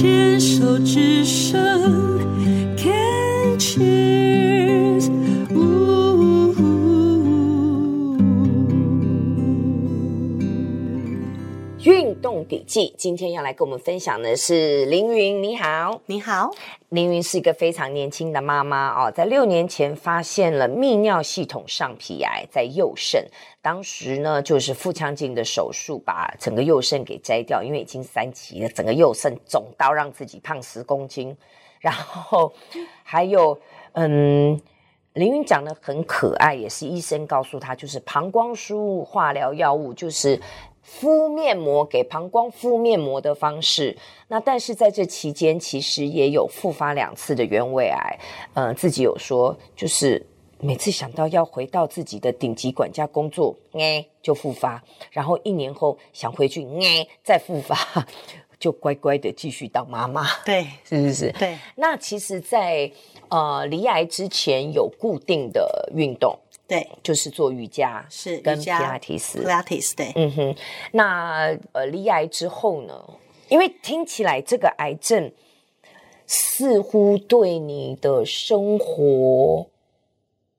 [0.00, 1.58] 牵手之声
[2.76, 4.57] ，Can cheer
[12.28, 16.50] 动笔记，今天要来跟我们分享的是凌云，你好，你好。
[16.90, 23.26] 凌云是一个非常年轻的妈妈哦，在六年前发现了泌尿系统上皮癌在右肾，
[23.62, 31.34] 当时呢就是腹腔镜的手术，把整个右肾给摘掉，因为已经三期了，整个右肾肿到让自己胖十公斤。
[31.80, 32.52] 然后
[33.04, 33.58] 还有，
[33.92, 34.60] 嗯，
[35.14, 40.38] 凌云讲的很可爱，也是医生告诉他，就是膀胱输入化疗药物，就是。
[40.90, 43.94] 敷面膜给膀胱敷面膜的方式，
[44.28, 48.18] 那但是在这期间其实也有复发两次的原位癌，
[48.54, 50.26] 呃，自己有说就是
[50.60, 57.76] 每次想到要回到自己的顶级管家工作，哎，就复发，然后一年后想回去，哎，再复发，
[58.58, 61.30] 就乖乖的继续当妈妈，对，是不是？
[61.32, 61.56] 对。
[61.76, 62.92] 那其实在，在
[63.28, 66.36] 呃离癌之前有固定的运动。
[66.68, 70.56] 对，就是做瑜伽，是跟皮拉提斯，皮拉提斯，对，嗯哼。
[70.92, 73.02] 那呃，罹癌之后呢？
[73.48, 75.32] 因为听起来这个癌症
[76.26, 79.66] 似乎对你的生活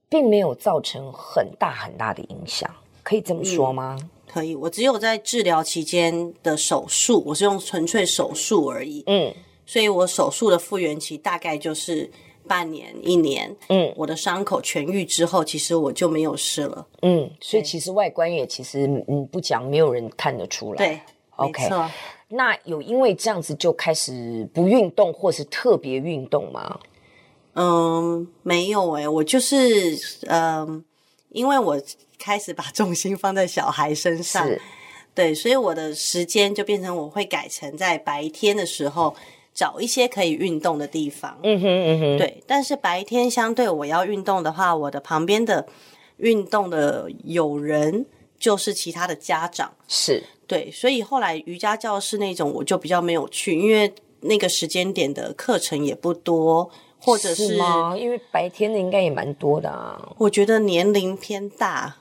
[0.10, 2.68] 并没有造成很大很大的影响，
[3.04, 3.96] 可以这么说吗？
[4.02, 9.32] 嗯，可以，我只有在治疗期间的手术，我是用纯粹手术而已，嗯，
[9.68, 12.10] 所以我手术的复原期大概就是。
[12.50, 21.00] 半年一年，嗯，我的伤口痊愈之后，其实我就没有事了，嗯，所以其实外观也其实嗯不讲，没有人看得出来，对
[21.36, 21.70] ，OK，
[22.30, 26.80] 那有因为这样子就开始不运动或是特别运动吗？
[27.54, 29.56] 嗯，没有诶、欸，我就是
[30.28, 30.84] 嗯，
[31.30, 31.80] 因为我
[32.18, 34.60] 开始把重心放在小孩身上，是。
[35.14, 39.16] 对，所以我的时间就变成我会改成在白天的时候。
[39.54, 42.44] 找一些可以运动的地方，嗯哼嗯哼，对。
[42.48, 45.68] 但是白天相对我要运动的话，我的旁边的
[46.18, 48.06] 运动的友人
[48.38, 50.72] 就是其他的家长，是对。
[50.72, 57.58] 所以后来瑜伽教室那种我就比较没有去，因为那个时间点的课程也不多，或者是？
[57.98, 60.14] 因为白天的应该也蛮多的啊。
[60.18, 61.98] 我觉得年龄偏大。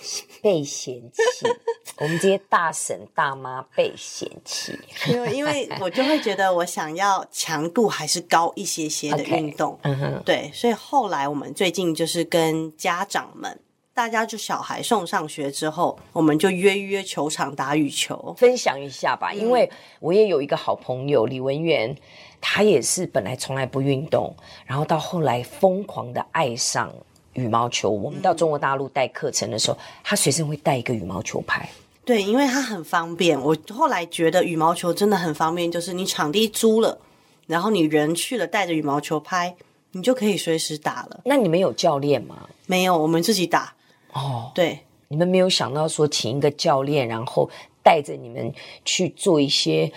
[0.42, 1.46] 被嫌弃，
[1.98, 4.78] 我们这些大婶大妈被嫌弃，
[5.08, 13.60] 因为因为我就会觉得我想要强度还是高一些些的 运动，嗯哼，对，所以后来我们最近就是跟家长们，
[13.92, 19.32] 大家就小孩送上学之后，我们就约约球场打羽球，分享一下吧。
[19.32, 19.68] 因为
[20.00, 21.96] 我也有一个好朋友李文源，
[22.40, 24.34] 他也是本来从来不运动，
[24.64, 26.94] 然后到后来疯狂的爱上。
[27.38, 31.68] 羽毛球，我们到中国大陆带课程的时候，嗯、他随身会带一个羽毛球拍。
[32.04, 33.40] 对，因为它很方便。
[33.40, 36.98] 我后来觉得羽毛球真的很方便，就是你场地租了，
[37.46, 39.54] 然后你人去了，带着羽毛球拍，
[39.92, 41.20] 你就可以随时打了。
[41.24, 42.48] 那你们有教练吗？
[42.66, 43.74] 没有，我们自己打。
[44.12, 47.48] 哦，对，你们没有想到说请一个教练，然后
[47.82, 48.52] 带着你们
[48.84, 49.92] 去做一些。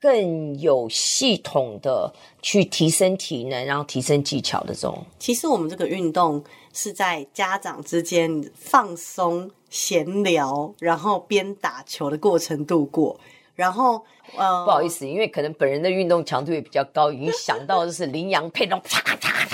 [0.00, 5.04] 更有系统的去提升体能，然后提升技巧的这种。
[5.18, 13.18] 其实我们这个运动是在家长之间放松、闲聊，然后边打球的过程度过。
[13.56, 14.04] 然后，
[14.36, 19.48] 呃，不好意思，因为可能本人的运动强度也比较高，已经想到就是羚羊配那种啪啪啪，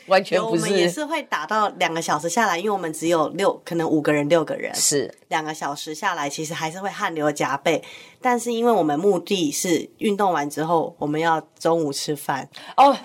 [0.06, 0.62] 完全不是。
[0.64, 7.82] 我们也是会打到两个小时下来，因为我们只有六，可能五个人六个人，是两个小时下来，其实还是会汗流浃背。
[8.20, 12.96] 但是因为我们目的是运动完之后，我们要中午吃饭哦。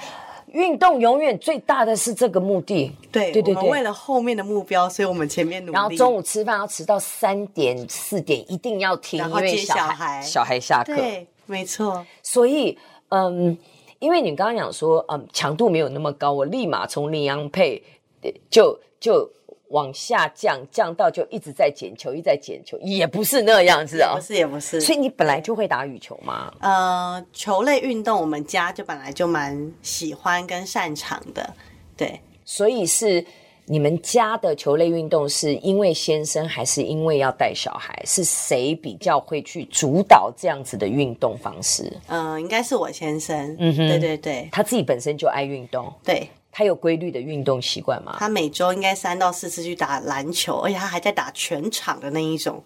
[0.52, 5.76] 运动永远最大的是这个目的，对对对对，为了后面的目标，所以我们前面努力。
[5.76, 10.96] 然后中午吃饭要迟到三点四点，一定要停，然后接小孩，小孩下课。
[10.96, 12.04] 对，没错。
[12.24, 12.76] 所以，
[13.10, 13.56] 嗯，
[14.00, 17.84] 因为你刚刚讲说，嗯，强度没有那么高，我立马从羚羊配
[18.50, 19.32] 就就。
[19.70, 24.82] 往下降，降到就一直在捡球，一直在捡球，也不是那样子啊、哦，不是也不是。
[24.82, 26.52] 所以你本来就会打羽球吗？
[26.60, 31.54] 呃，球类运动我们家就本来就蛮喜欢跟擅长的，
[31.96, 32.20] 对。
[32.44, 33.24] 所以是
[33.70, 38.02] 你们家的球类运动是因为先生，还是因为要带小孩？
[38.04, 41.84] 是谁比较会去主导这样子的运动方式？
[42.08, 43.56] 嗯、呃，应该是我先生。
[43.60, 46.28] 嗯哼，对对对，他自己本身就爱运动，对。
[46.52, 48.18] 他有规律的运动习惯吗？
[48.20, 52.64] 他每周应该三到四次去打篮球，而且他还在打全场的那一种，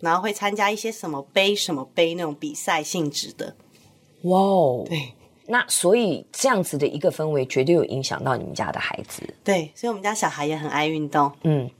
[0.00, 3.54] 然后会参加一些什么杯什么杯那种比赛性质的。
[4.22, 4.84] 哇哦！
[4.88, 5.12] 对，
[5.46, 9.22] 那所以这样子的一个氛围绝对有影响到你们家的孩子。
[9.44, 11.30] 对，所以我们家小孩也很爱运动。
[11.42, 11.70] 嗯，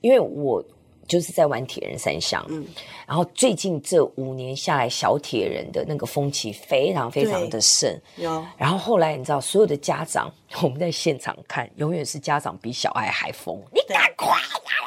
[0.00, 0.64] 因为我
[1.06, 2.44] 就是在玩铁人三项。
[2.48, 2.66] 嗯，
[3.06, 8.00] 然后最近这五年下来，小铁人的那个风气非常非常的盛。
[8.16, 8.44] 有。
[8.56, 10.32] 然后后来你知道，所有的家长，
[10.62, 13.56] 我们在现场看，永远是家长比小孩还疯。
[13.72, 14.28] 你赶快！
[14.28, 14.85] 然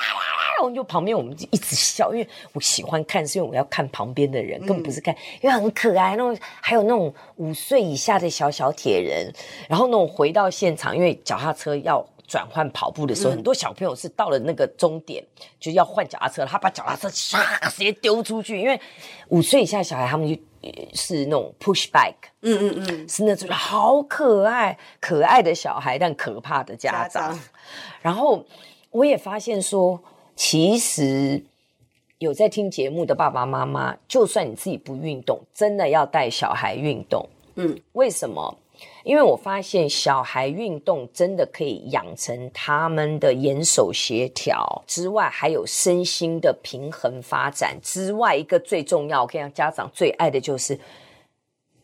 [0.62, 6.12] 后就旁边我们就一直笑，因为我喜欢看，是因为我要看旁边的人，根本不是看，因为很可爱。
[6.12, 9.32] 那种还有那种五岁以下的小小铁人，
[9.68, 15.24] 然后那种回到现场，因为脚踏车要转换跑步的时候，嗯、很多小朋友是到了那个终点
[15.60, 18.80] 就要换脚踏车，他把脚踏车唰直接丢出去，因为
[19.30, 20.36] 五岁以下小孩他们就
[20.94, 27.10] 是那种 push bike，嗯嗯嗯，是那种好可爱可爱的小孩，但可怕的家长。
[27.10, 27.40] 家长
[28.02, 28.46] 然后
[28.92, 30.02] 我也发现说。
[30.40, 31.44] 其实
[32.18, 37.28] 有在听节目的爸爸妈妈，就算你自己不运动，真的要带小孩运动。
[37.56, 38.58] 嗯，为什么？
[39.04, 50.80] 因为我发现小孩运动真的可以养成他们的眼手协调之外，还有身心的平衡发展之外，一个最重要，我跟你讲，家长最爱的就是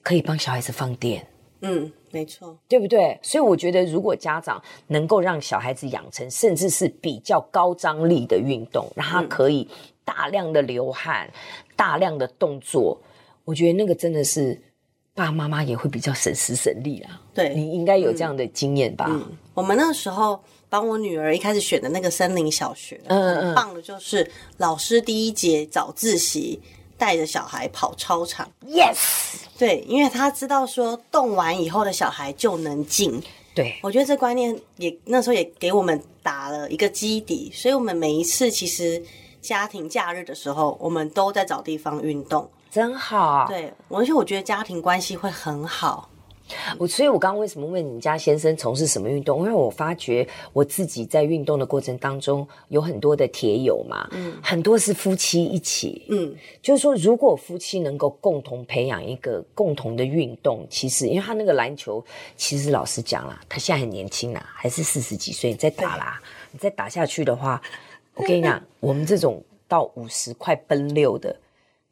[0.02, 1.28] 可以帮小孩子放电。
[1.66, 1.92] 嗯。
[2.12, 3.20] 没错，对不对？
[3.22, 9.68] 所以我觉得，如果家长能够让小孩子养成，甚至是比较高张力的运动，让他可以
[10.06, 11.34] 大量的流汗、嗯、
[11.76, 12.98] 大量的动作，
[13.44, 14.58] 我觉得那个真的是
[15.14, 17.22] 爸爸妈妈也会比较省时省力啊。
[17.34, 19.08] 对，你应该有这样的经验吧？
[19.10, 24.26] 嗯嗯、我们那个时候帮我女儿一开始选的那个森林小学，嗯，嗯棒的就是
[24.56, 26.62] 老师第一节早自习。
[26.98, 28.98] 带着小孩跑操场，yes，
[29.58, 33.22] 对，因为他知道说动完以后的小孩就能进。
[33.54, 39.02] 对，我觉得这观念也那时候也给我们打了一个基底，所以我们每一次其实
[39.42, 43.46] 家庭假日的时候，我们都在找地方运动，真好。
[43.48, 46.10] 对，而且我觉得家庭关系会很好。
[46.78, 49.40] 我所以，我刚刚为什么问你家先生从事什么运动？
[49.40, 62.04] 因为我发觉我自己在运动的过程当中有很多的铁友嘛，嗯，很多是夫妻一起，嗯，就是说，如果夫妻能够共同培养一个共同的运动，其实，因为他那个篮球，
[62.36, 66.22] 其实老实讲啦，他现在很年轻啦，还是四十几岁，你再打啦，
[66.52, 67.62] 你再打下去的话，
[68.14, 71.36] 我跟你 讲，我们这种到五十快奔六的。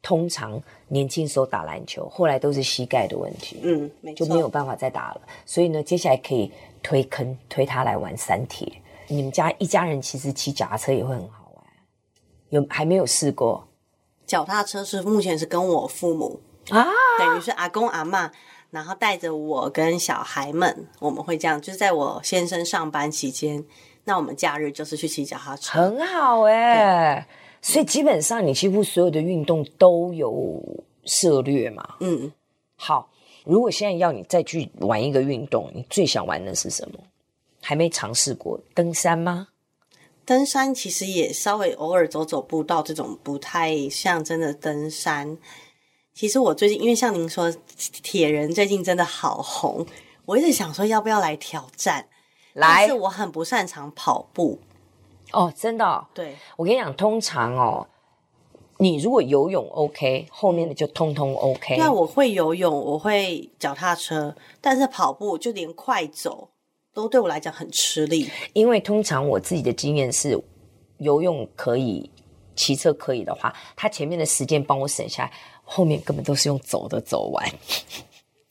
[0.04, 5.20] 通常年轻时候打篮球，后来都是膝盖的问题，嗯，没错，就没有办法再打了。
[5.46, 6.52] 所以呢，接下来可以
[6.82, 8.70] 推坑推他来玩三铁。
[9.08, 11.64] 你们家一家人其实骑脚踏车也会很好玩，
[12.50, 13.66] 有还没有试过？
[14.26, 16.86] 脚踏车是目前是跟我父母啊，
[17.18, 18.30] 等于是阿公阿妈，
[18.70, 23.64] 然后带着我跟小孩们，我们会这样，就是在我先生上班期间，
[24.04, 26.74] 那我们假日就是去骑脚踏车，很好哎、
[27.14, 27.26] 欸。
[27.64, 30.62] 所以基本上，你几乎所有的运动都有
[31.06, 31.96] 涉略嘛。
[32.00, 32.30] 嗯，
[32.76, 33.10] 好。
[33.42, 36.98] 如果现在要你再去玩一个运动，你最想玩的是什么？
[37.62, 39.48] 还没尝试过登山吗？
[40.26, 45.38] 登山其实也稍微偶尔走走步道，这种不太像真的登山。
[46.12, 47.50] 其实我最近因为像您说，
[48.02, 49.86] 铁人最近真的好红，
[50.26, 52.06] 我一直想说要不要来挑战。
[52.52, 54.60] 来，但是我很不擅长跑步。
[55.34, 57.86] 哦，真的、哦，对，我跟你讲，通常哦，
[58.78, 61.76] 你如果游泳 OK，后面的就通通 OK。
[61.76, 66.48] 那我会游泳，我会脚踏车，但是跑步就连快走
[66.92, 68.30] 都对我来讲很吃力。
[68.52, 70.40] 因为通常我自己的经验是，
[70.98, 72.08] 游泳可以，
[72.54, 75.32] 骑车可以的话，他前面的时间帮我省下来，
[75.64, 77.44] 后面根本都是用走的走完。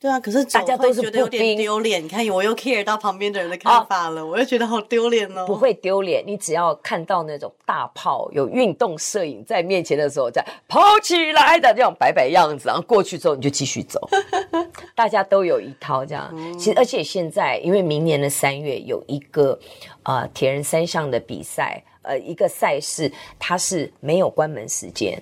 [0.03, 2.03] 对啊，可是大家都是觉得有点丢脸。
[2.03, 5.48] 你看，我又 care 到旁边的人的看法了，哦、我又觉得好丢脸哦。
[5.48, 13.98] 不会丢脸，你只要看到那种大炮有运动摄影在面前的时候，再跑起来的这种摆摆样子，然后过去之后你就继续走。
[14.93, 16.29] 大家都有一套这样。
[16.33, 19.57] 嗯、其实，而且现在因为明年的三月有一个
[20.03, 25.17] 呃铁人三项的比赛，呃一个赛事，它是没有关门时间，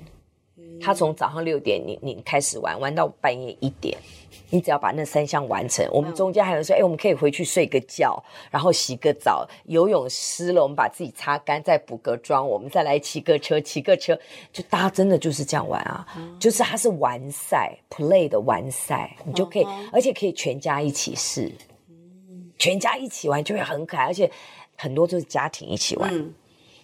[0.80, 3.98] 它从早上六点你你开始玩，玩到半夜一点。
[4.54, 14.18] 你只要把那三项完成，我们中间还有说，哎、欸，我们可以回去睡个觉，然后洗个澡，游泳湿了，我们把自己擦干，再补个妆，我们再来骑个车，骑个车，
[14.52, 21.50] 就大家真的就是这样玩啊，嗯、就是它是完赛 play 的完赛，你就可以，嗯、而且可以全家一起试，
[21.88, 24.30] 嗯、全家一起玩就会很可爱，而且
[24.76, 26.14] 很多就是家庭一起玩。
[26.14, 26.34] 嗯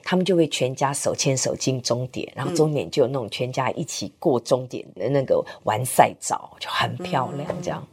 [0.09, 7.45] 他们就会全家手牵手进终点，然后终点就有那种全家一起过终点的那个完赛照，就很漂亮。
[7.61, 7.85] 这样、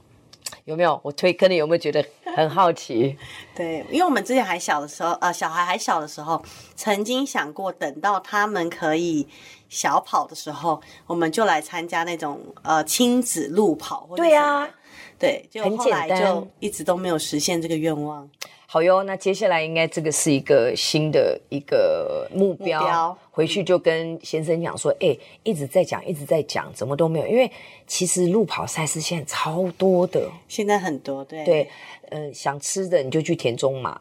[0.52, 1.00] 嗯、有没有？
[1.02, 2.06] 我推坑你，有没有觉得
[2.36, 3.18] 很好奇？
[3.52, 6.40] 对，因为我们之前还小的时候，呃，小孩还小的时候，
[6.76, 9.26] 曾经想过等到他们可以
[9.68, 14.08] 小跑的时候，我们就来参加那种呃亲子路跑。
[14.14, 14.70] 对呀、啊，
[15.18, 18.30] 对，就后来就一直都没有实现这个愿望。
[18.74, 27.26] 好哟，那接下来应该这个是一个新的一个目标，目标回去就跟先生讲说，哎、欸，一直在讲，一直在讲，怎么都没有？
[27.28, 27.48] 因为
[27.86, 31.70] 其实路跑赛事现在超多的，现在很多，对对，
[32.10, 34.00] 嗯、呃，想吃的你就去田中嘛，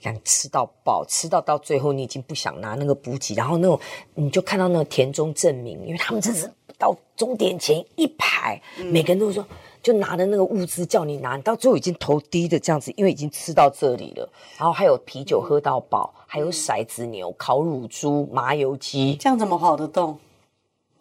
[0.00, 3.78] 想吃到饱，吃到到最后你已经不想拿那个补给，然后那种
[4.16, 9.46] 你就看到那个田中证明，因为他们真是到终点前一排，嗯、每个人都说。
[9.82, 14.28] 就拿着那个物资叫你拿，你到最后已经头低的这样子，因为已经吃到这里了。
[14.56, 20.16] 然后还有啤酒喝到饱，嗯、还有骰子牛、烤乳猪、麻油鸡，这样怎么跑得动？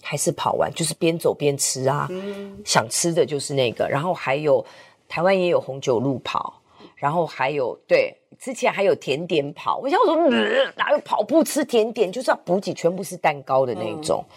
[0.02, 2.08] 还是跑完，就是边走边吃啊。
[2.10, 3.88] 嗯、想吃的就是那个。
[3.88, 4.66] 然后还有
[5.08, 6.60] 台湾也有红酒路跑，
[6.96, 9.78] 然后还有对，之前还有甜点跑。
[9.78, 12.12] 我想说，呃、哪有跑步吃甜点？
[12.12, 14.26] 就是要补给，全部是蛋糕的那种。
[14.28, 14.36] 嗯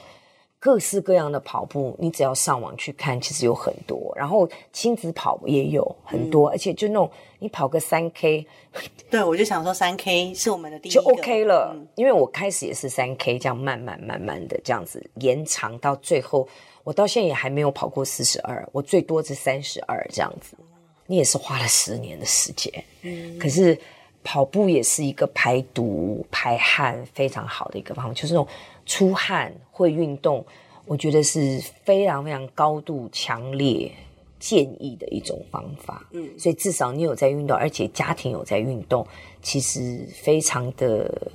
[0.65, 4.11] 各式各样的跑步，你只要上网去看，其实有很多。
[4.17, 8.47] 然后亲子跑也有很多，嗯、而且就那种你跑个三 K，
[9.11, 11.77] 对，我就想说三 K 是我们的第一就 OK 了。
[11.77, 16.49] 嗯、因为我开始也是三 K，这样慢慢慢慢的这样子延长到最后，
[16.83, 20.57] 我到现在也还没有跑过四十二，我最多是三十二这样子。
[21.05, 23.79] 你也是花了十年的时间，嗯，可是
[24.23, 28.49] 跑步也是一个排毒排汗非常好的一个方法，就是那种。
[28.87, 30.45] 出汗会运动，
[30.87, 33.91] 我觉得是非常非常高度强烈
[34.39, 36.07] 建议的一种方法。
[36.13, 39.07] 嗯，所以至少你有在运动，而且家庭有在运动，
[39.43, 41.33] 其实非常的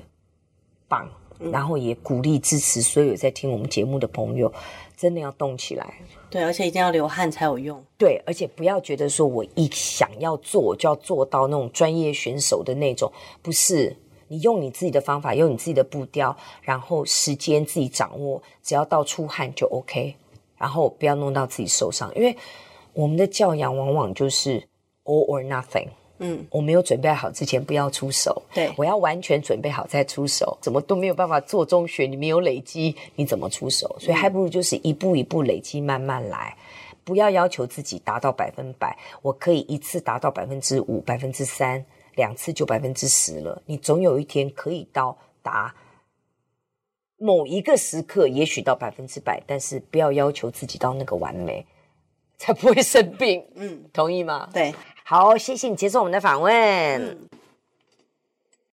[0.88, 1.10] 棒。
[1.39, 4.51] 嗯，然后也鼓励支持所有在听我们节目的朋友，
[4.98, 5.94] 真的要动起来。
[6.29, 7.82] 对，而且一定要流汗才有用。
[7.98, 13.96] 对，而且不要觉得说我一想要做就要做到那种专业选手的那种，不是。
[14.30, 20.16] 你用你自己的方法，用你自己的步调，然后时间自己掌握，只要到出汗就 OK，
[20.58, 22.34] 然后不要弄到自己受伤，因为
[22.94, 24.62] 我们的教养往往就是
[25.04, 25.88] all or nothing。
[26.22, 33.96] 嗯，我没有准备好之前不要出手，对，我要完全准备好再出手，怎么都没有办法做中学，你没有累积，你怎么出手？
[34.00, 36.54] 所以还不如就是一步一步累积，慢慢来，
[37.06, 41.86] 不要要求自己达到百分百，我可以一次达到百分之五、百分之三。
[42.20, 45.74] 两次就百分之十了，你总有一天可以到达
[47.18, 51.66] 某一个时刻，也许到百分之百，但是不要要求自己到那个完美，
[52.38, 53.44] 才不会生病。
[53.56, 54.50] 嗯，同意吗？
[54.54, 56.54] 对，好，谢谢你接受我们的访问。
[56.54, 57.30] 嗯